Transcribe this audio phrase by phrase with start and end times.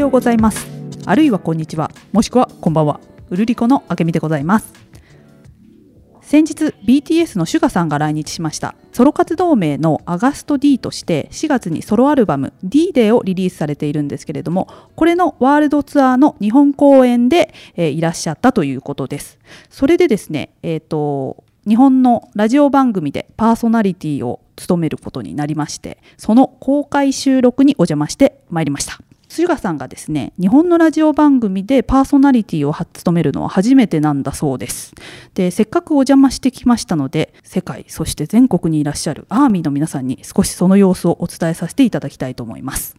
[0.00, 0.66] ようございます。
[1.06, 1.90] あるいはこんにちは。
[2.12, 3.00] もしくはこんばんは。
[3.28, 4.72] うるりこのあけみでございます。
[6.22, 8.74] 先日 BTS のシュガさんが来日しました。
[8.92, 19.38] ソロ活動名のアガスト D として4月にソロアルバム D Day をリリースされているんですけれどもこれのワールドツアーの日本公演で、えー、いらっしゃったということです。
[19.68, 28.98] それでですねえっ、ー、と日本のラジオ番組でパーソナリティを務めることになりましてその公開収録にお邪魔してまいりました。
[29.30, 34.92] スガさんがですね日本のラジオ番組でパーソナリティを務めるのは初めてなんだそうです。
[35.34, 42.96] でせっかくお邪魔してきましたので世界そして全国にいらっしゃるアーミーの皆さんに少しその様子をお伝えさせていただきたいと思います。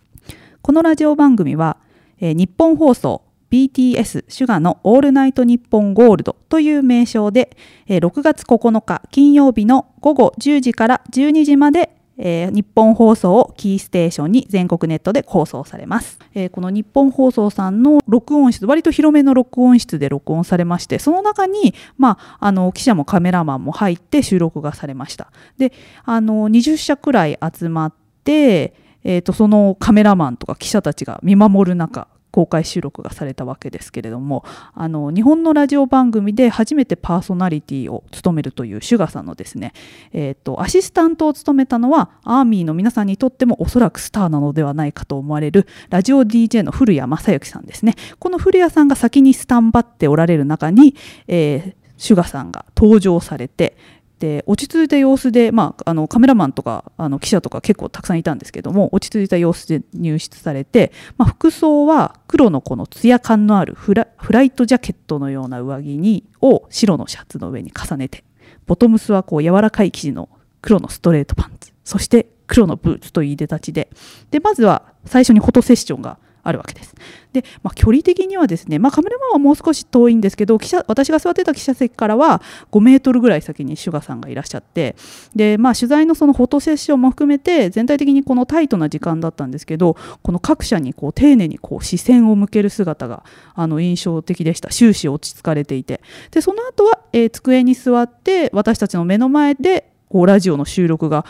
[0.62, 1.76] このラジオ番組は、
[2.22, 25.32] えー、日本放送 BTS シュガのオールナイトニッポンゴールドという名称でえ6月9日金曜日の午後10時から12時までえー、日本放送をキーステーションに全国ネットで放送されます、えー、この日本放送さんの録音室割と広めの録音室で録音されましてその中に、まあ、あの記者もカメラマンも入って収録がされました。
[25.58, 34.44] であの20社くらい集まってえーとそのカメラマンとか記者たちが見守る中公開収録がされたわけですけれども
[34.74, 39.74] あの日本のラジオ番組で初めてパーソナリティを務めるというシュガさんのですね、
[40.14, 47.96] えーと、アシスタントを務めたのはアーミーの皆さんにとってもおそらくスターなのではないかと思われるラジオ DJ の古谷正幸さんですね。
[48.20, 50.96] この古谷さんが先にスタンバっておられる中に、
[51.28, 53.76] えー、シュガさんが登場されて
[54.22, 64.06] で落ち着いた様子で、まあ、あのカメラマンとかあの記者とか結構たくさんいたんですけども落ち着いた様子で入室されて、まあ、服装は黒のこのツヤ感のあるフラ
[64.44, 68.24] イトジャケットのような上着にを白のシャツの上に重ねて
[68.68, 70.30] ボトムスはこう柔らかい生地の
[70.62, 73.90] 黒のストレートパンツそして黒のブーツといいでたちで
[74.30, 76.96] でまずは最初にフォトセッションがあるわけです。
[77.34, 82.42] で、まあ、距離的にはですね、まあ、カメラマンはもう少し遠いんですけど記者私が座ってた記者席からは
[82.72, 84.96] 5メートルぐらい先にシュガさんがいらっしゃって
[85.36, 96.02] で、まあ、取材のそのフォトセッションも含めて全体的にこのタイトな時間だったんですけどこの各社にこう丁寧にこう視線を向ける姿があの印象的でした終始落ち着かれていて
[96.32, 101.26] でその後は、えー、机に座って私たちの目の前でこうラジオの収録が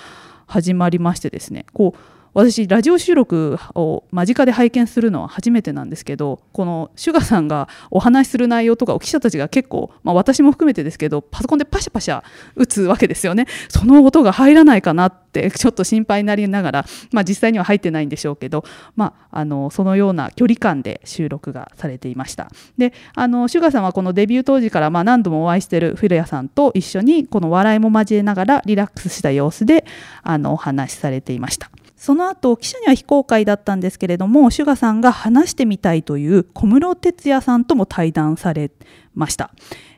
[0.47, 2.00] 始まりましてですねこう
[2.34, 12.24] 私ラジオ収録を間近で拝見するのは初めてなんですけどこのシュガさんがお話しする内容とかを記者たちが結構、まあ、私も含めてですけどパソコンでパシャパシャ
[12.56, 13.47] 打つわけですよね。
[13.68, 18.63] その音が入らないかなってちょっと心配になりながら、まあ、実際には入ってないんでしょうけど、
[18.96, 22.50] まあ、あのそのような距離感で収録がされていました。
[22.78, 29.86] であのシュガさんはこのデビュー当時からまあ何度もお会いしている古谷さんと一緒にこの笑いも交えながらリラックスした様子で
[30.24, 31.69] あのお話しされていました。
[32.01, 38.72] その後記者には非公開だったんですけれども SUGA さんが話してみたいという小室哲哉さんとも対談され
[39.13, 39.51] ました。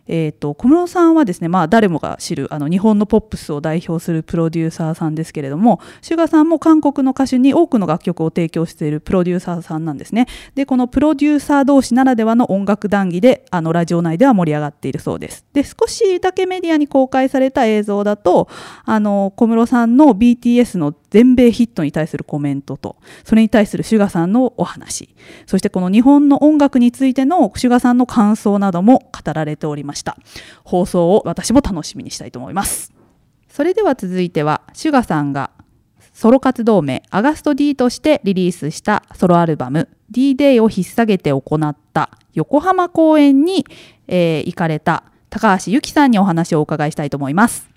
[0.08, 18.50] えーと、小室さんはですね、まあ、誰もが知るあの日本のポップスを代表するプロデューサーさんですけれども SUGA さんも韓国の歌手に多くの楽曲を提供しているプロデューサーさんなんですねでこのプロデューサー同士ならではの音楽談義であのラジオ内では盛り上がっているそうですで少しだけメディアに公開された映像だと
[18.84, 25.13] あの小室さんの BTS の全米ヒットに対するコメントとそれに対する SUGA さんのお話。
[25.46, 30.18] そしてこの日本の音楽についての SUGA さんの感想なども語られておりました。
[30.63, 32.91] 放送を私も楽しみにしたいと思います。
[33.47, 35.52] それでは続いては SUGA さんが
[36.13, 43.68] ソロ活動名アガスト D としてリリースしたソロアルバム D-Day を引っ提げて行った横浜公演に、
[44.07, 47.69] えー、行かれた高橋由紀さんにお話をお伺いしたいと思います。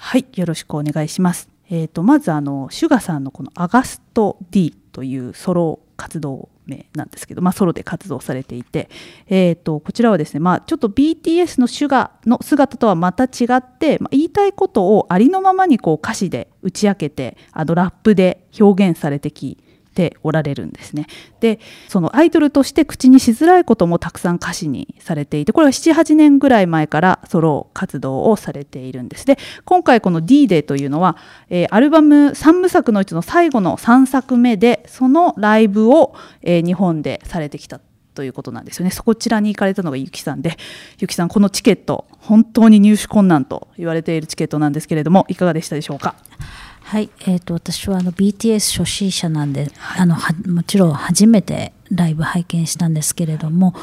[0.00, 8.90] はいよろしくお願いしますえーと、まずあのシュガさんのこのアガスト D というソロ活動名なんですけど、まあ、ソロで活動されていて、
[9.28, 19.62] えーと、こちらはですね、まあ、ちょっと BTS のシュガの姿とはまた違って、まあ、言いたいことをありのままにこう歌詞で打ち明けてあのラップで表現されてき
[19.94, 21.06] ておられるんですね。
[21.40, 21.58] で
[21.88, 31.16] そのアイドルとして口にしづらいこともたくさん歌詞にされていてこれは78年ぐらい前からソロ活動をされているんですで今回この「D-Day」というのは、
[31.48, 37.80] えー、アルバム3部作のうちの最後の3作目でそのライブを、えー、日本でされてきた
[38.14, 38.90] ということなんですよね。
[38.90, 40.56] そこちらに行かれたのがゆきさんで、
[40.98, 46.16] ゆきさん、このチケット、本当に入手困難と言われているチケットなんですけれども、いかがでしたでしょうか？
[46.90, 53.74] はい、えーと、私はあの BTS 初心者なんで、はい、あのはもちろん初めてライブ拝見したんですけれども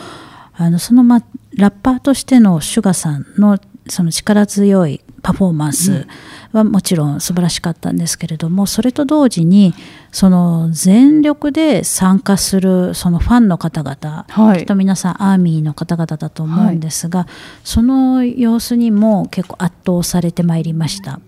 [0.53, 1.23] あのその、ま、
[1.55, 6.05] ラッパーとしての SUGA さんのその力強いパフォーマンス
[6.51, 9.73] はもちろん素晴らしかったんですけれどもそれと同時に
[10.11, 17.27] その全力で参加するそのファンの方々、はい、きっと皆さんアーミーの方々だと思うんですが、はい、
[17.63, 21.21] その様子にも結構圧倒されてまいりました。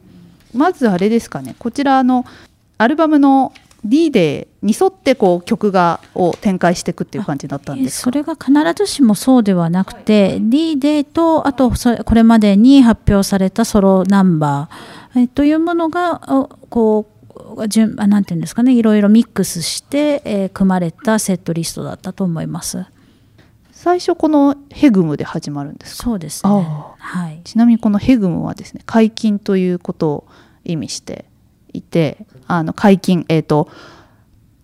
[0.54, 1.56] まずあれですかね。
[1.60, 2.25] こちらの
[2.78, 3.54] アルバムの
[3.84, 11.72] D デーに沿ってこう曲がを展開していくっていう感じだったんですそれが必ずしもそうではなくて、はい、D デーとあと
[12.04, 16.22] これまでに発表されたソロナンバー、えというものが
[16.69, 17.07] こ
[17.56, 18.74] う順なんていうんですかね。
[18.74, 22.86] いろいろミックスして、えー、組まれたセットリストだったと思います。
[23.81, 26.52] 最初このヘグムで始まるんですそうですね、
[26.98, 30.28] はい、ちなみにこのヘグムはですね解禁ということを
[30.66, 31.24] 意味して
[31.72, 33.70] いてあの解禁、えーと、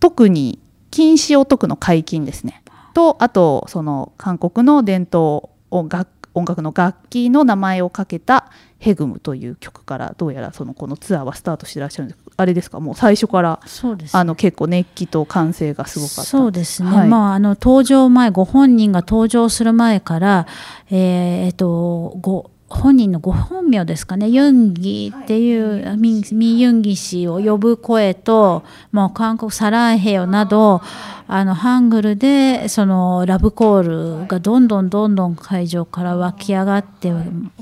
[0.00, 0.58] 特に
[0.90, 2.62] 禁止を解くの解禁ですね。
[2.92, 12.20] とあとその韓国の伝統音楽音楽の楽器の名前をかけた「ヘグム」という曲からどうやらそのこのツアーはスタートしてらっしゃるんです。
[12.36, 12.80] あれですか？
[12.80, 16.22] もう最初からそうです、ね、あの結構熱気と歓声がすごかった。
[16.24, 20.46] そうですね、はい、まあ、あの登場前ご本人が登場する前から、
[20.90, 24.28] えー、えっとご本人のご本名ですかね。
[24.28, 30.82] ユンギっていうミミユンギ氏を呼ぶ声ともう韓国サランヘヨなど
[31.28, 37.12] あのハングルでそのラブコールがどんどんどんどん会場から湧き上がって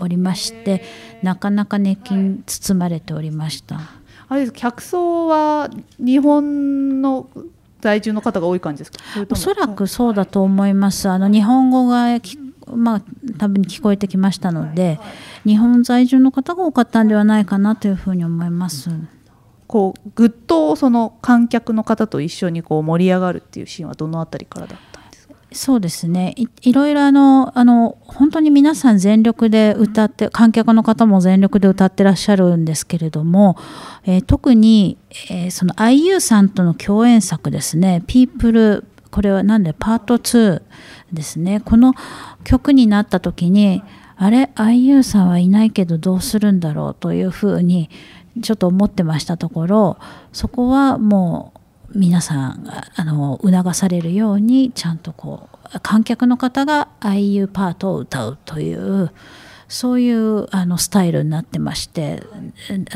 [0.01, 0.83] おりまして
[1.23, 3.81] なかなか熱気に包まれておりました。
[4.29, 5.69] あれ客層は
[5.99, 7.29] 日本の
[7.83, 8.99] 在住の方が多い感じですか？
[9.31, 11.11] おそらくそうだと思います。
[11.11, 12.19] あの日本語が
[12.67, 13.03] まあ、
[13.39, 14.99] 多分聞こえてきましたので
[15.45, 18.91] 日本在住の方が多かったんではないかなというふうに思います。
[19.67, 25.35] こうぐっとその観客の方と一緒にこう盛り上がるっていうシーンはどのあたりからだったんですか？
[25.53, 26.35] そうですね。
[26.37, 33.57] いいろいろあのあの本当に皆さん全力で歌って観客の方も全力で歌ってらっしゃるんですけれども、
[34.05, 34.99] えー、特に、
[35.31, 38.85] えー、その IU さんとの共演作ですね「People」
[39.15, 39.73] これは何で？
[39.73, 40.61] パート2
[41.13, 41.61] ですね。
[41.61, 41.95] この
[42.43, 43.85] 曲になった時に
[44.17, 47.91] あれ？IU さんはいないけどどうするんだろうというふうに
[48.43, 49.99] ちょっと思ってましたところ
[50.33, 51.53] そこはも
[51.95, 59.13] う皆さんあの促されるようにちゃんとこう観客の方が IU パートを歌うという
[59.69, 62.25] そういうあのスタイルになってまして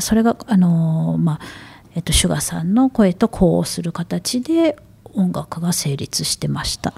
[0.01, 1.41] それがあの、まあ
[1.95, 4.77] えっと、シュガさんの声と呼応する形で
[5.19, 6.95] 音楽が成立してました。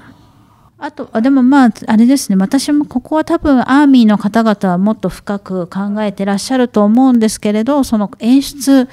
[0.79, 8.89] あとあでもまああれですね私もここは多分アーミーの方々はもっと深く考えてらっしゃると思うんですけれどその演出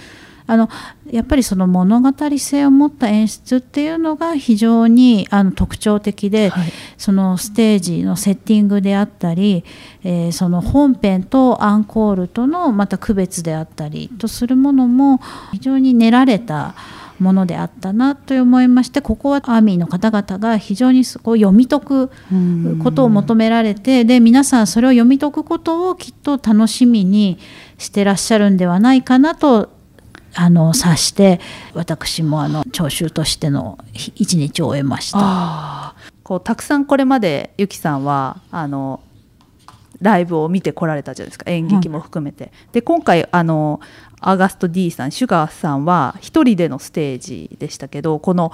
[0.47, 0.69] あの
[1.11, 9.65] やっぱりその物語性を持った演出っていうのが非常にあの特徴的で、はい、そのステージのセッティングであったり、
[10.03, 15.19] えー、その本編とアンコールとのまた区別であったりとするものも
[15.51, 16.75] 非常に練られた。
[17.19, 22.11] ものであったなと思いましてここはアーミーの方々が非常にこう読み解く
[22.83, 27.39] ことを求められてで皆さんそれを読み解くことをきっと楽しみに
[27.77, 29.69] してらっしゃるんではないかなと
[30.35, 31.39] あの察して
[31.73, 35.95] 私もあの聴衆としての一日を終えました。
[36.23, 38.99] こうたくさんこれまでゆきさんはあの
[40.01, 42.51] ライブを見てこられたじゃないですか演劇も含めて。
[42.67, 43.79] うん、で今回あの
[44.19, 48.51] アガスト D さんシュガーさんは1人でのステージでしたけどこの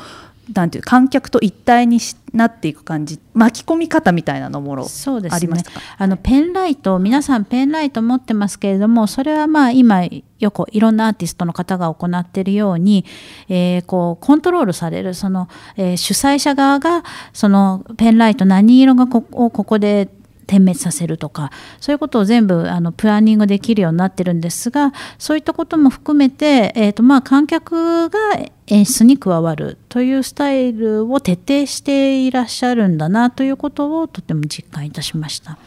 [0.54, 2.00] なんていう観客と一体に
[2.34, 5.80] なっていく感じ巻き込み方みたいなのもそうです、ね、ありますか？
[5.98, 13.06] あのペンライト皆さんペンライト持ってますけれどもそれはまあ今よくいろんなアーティストの方が行っているように、
[13.48, 20.10] えー、こうコントロールされるその、えー、主催者側がそのペンライト何色がこをここで
[20.46, 28.20] 点滅させるとかそういうことを全部あのプランニングできるようになってるんですがそういったことも含めて、えーとまあ、観客が
[28.68, 35.58] 演出に加わるというスタイルを徹底していらっしゃるんだなということをとても実感いたしました。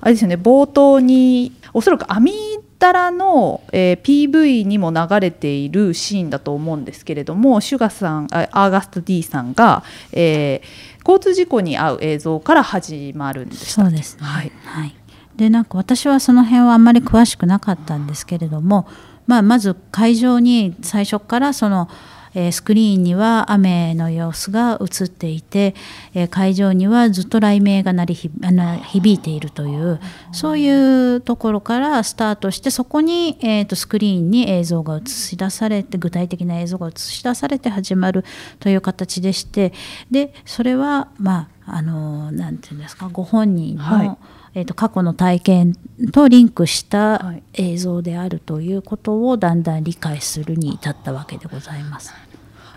[0.00, 2.32] あれですよね冒頭におそらくアミ
[2.78, 14.94] ダラの、えー、PV にも流れているシーンだと思うんですけれどもシュガさんアーガスト D さんが、えー交通事故に遭う映像から始まるんですそうですね、はい、はい、
[15.36, 18.86] でなんか私はその辺はあんまり詳しくなかったんですけれども、
[19.26, 21.88] まあ、まず会場に最初からその
[22.34, 25.74] えスクリーンには雨の様子が映っていて、
[26.14, 30.00] え会場にはずっと雷鳴が鳴り響いているという
[30.32, 38.24] そういうところからスタートしてそこに、えー、とスクリーンに映像が映し出されて具体的な映像が映し出されて始まる
[38.58, 39.72] という形でして
[40.10, 44.16] でそれはまああのなんていうんですかご本人の、はい、
[44.54, 45.74] えーと、過去の体験
[46.12, 52.12] とリンクした映像であるということをだんだん理解するに至ったわけでございます。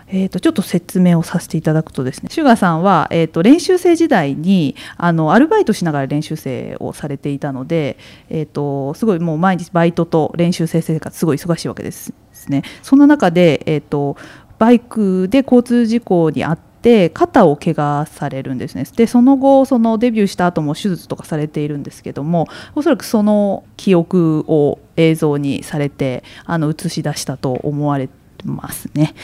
[0.06, 7.96] えー、とちょっと説明をさせていただくとですねシュガさんは、えー、と練習生時代にあのアルバイトしながら練習生をされていたので、
[8.28, 12.12] えー、とすごいもう毎日バイトと練習生生活すごい忙しいわけです
[12.48, 12.62] ね。
[12.82, 14.16] そんな中で、えー、と
[14.58, 18.84] バイクで交通事故に遭って肩を怪我されるんですね。
[18.94, 29.14] でその後そのデビューした後も手術とかされているんですけどもおそらくその記憶を映像にされてあの映し出したと思われてますね。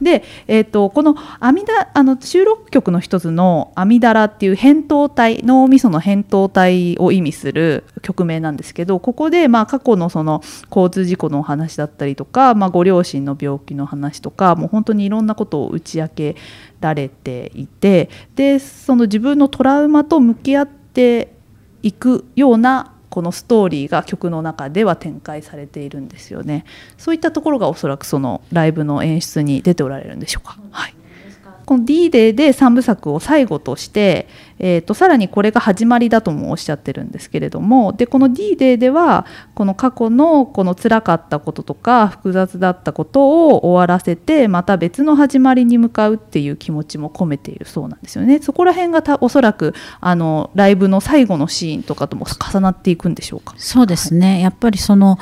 [0.00, 16.36] で、えーと、この阿弥陀あの収録曲の一つの「阿弥陀羅」っていう扁桃体脳みその扁桃体を意味する曲名なんですけどここでまあ過去のその交通事故のお話だったりとか、まあ、ご両親の病気の話とかもう本当にいろんなことを打ち明け
[16.80, 21.32] られていてでその自分のトラウマと向き合って
[21.82, 26.64] いくようなこのストーリーが曲の中では展開されているんですよね。
[26.96, 30.58] そういったところがおそらくそのライブの演出に出ておられるんでしょうか。
[30.70, 30.94] はい。
[31.66, 34.28] この D デーで3部作を最後として、
[34.64, 48.38] えーと、さらにこれが始まりだともおっしゃってるんですけれどもでこの D デーではこの過去のこの辛かったこととか複雑だったことを終わらせてまた別の始まりに向かうっていう気持ちも込めているそうなんですよね。
[48.40, 53.54] そこら辺がたおそらくあのライブの最後のシーンとかとも重なっていくんでしょうか？
[53.58, 55.18] そうですね、はい、やっぱりその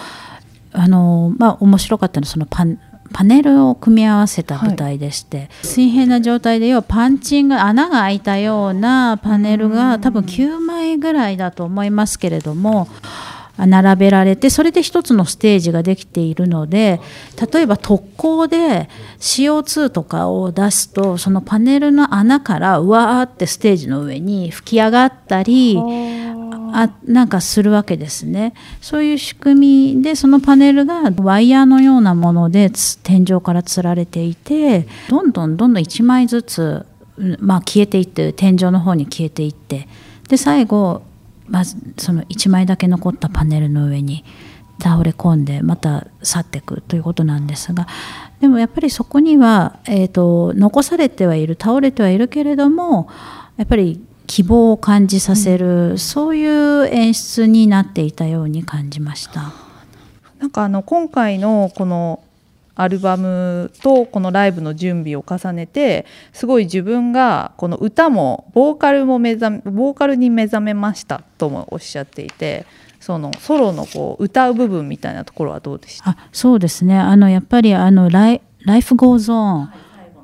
[0.73, 2.79] あのまあ面白かったのはそのパン
[3.13, 12.89] パネルを組み合わせた舞台でして、はい、水平な状態で要はパンチング穴が開いたようなパネルが多分9枚ぐらいだと思いますけれども。
[13.67, 17.01] 並べられてそれで一つのステージができているので
[17.53, 18.89] 例えば特攻で
[19.19, 25.77] CO2 とかを出すとそのパネルの穴からうわーってステージの上に吹き上がったり
[26.75, 28.55] あなんかするわけですね。
[28.81, 32.71] そういう仕組みでそのパネルがワイヤーのようなもので
[33.03, 36.87] 天井からつられていてどんどんどんどん1枚ずつ、
[37.39, 39.89] まあ、消えていって天井の方に消えていって
[40.29, 41.03] で最後
[41.49, 44.25] まずその1枚だけ残ったパネルの上に
[44.83, 47.87] 倒れ込んでまた去っていくということなんですが
[48.41, 53.09] でもやっぱりそこには、えーと残されてはいる倒れてはいるけれども
[53.59, 59.53] やっぱり希望を感じさせる、うん、そういう演出になっていたように感じました。
[60.39, 62.23] なんかあの今回のこの
[62.77, 72.65] アルバムとこのライブの準備を重ねてすごい自分がこの歌もボーカルも目覚めボーカルに目覚めましたともおっしゃっていて
[72.99, 76.11] そのソロのこう歌う部分みたいなところはどうでした？
[76.11, 76.97] あそうですね。
[76.99, 79.71] あのやっぱりあのライ「ライフ・ゴーゾーン」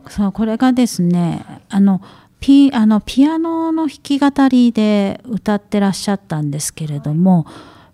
[0.09, 2.01] そうこれがですねあの
[2.41, 7.47] ピあのピアノの弾き語りで歌ってらっしゃったんですけれども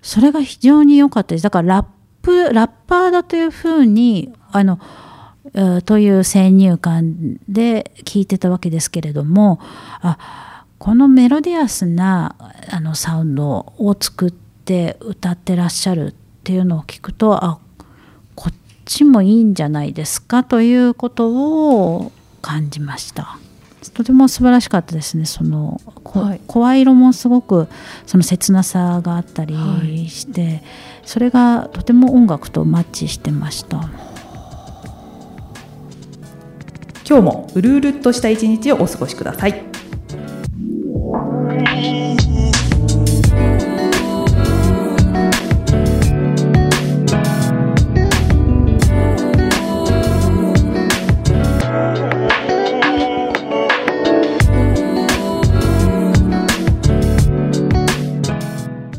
[0.02, 1.86] それが非常に良かったですだからラッ
[2.22, 4.78] プラッパーだというふうにあの
[5.84, 9.58] という先入観で聞いてたわけですけれども
[10.00, 12.36] あこのメロディアスな
[12.70, 17.58] あのサウンドを作って歌ってらっしゃるっていうのを聞くとあ
[18.34, 21.28] こっちもいいんじゃないですかということ
[21.96, 23.38] を感じました。
[23.90, 25.24] とても素晴らしかったですね。
[25.24, 27.68] その、はい、声色もすごく
[28.06, 29.54] その切なさがあったり
[30.08, 30.62] して、はい、
[31.04, 33.90] それがとても音楽とマッチしてました。
[37.08, 39.64] 今日もうるうるっとした一日をお過ごしください